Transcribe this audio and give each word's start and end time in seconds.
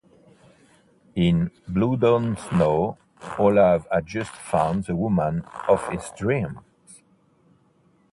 In 1.15 1.51
"Blood 1.67 2.03
on 2.03 2.35
Snow", 2.35 2.97
Olav 3.37 3.85
has 3.91 4.03
just 4.03 4.31
found 4.31 4.85
the 4.85 4.95
woman 4.95 5.43
of 5.69 5.87
his 5.89 6.09
dreams. 6.17 7.03